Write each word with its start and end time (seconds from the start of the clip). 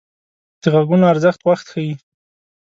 د 0.61 0.63
غږونو 0.73 1.05
ارزښت 1.13 1.41
وخت 1.49 1.65
ښيي 1.71 1.93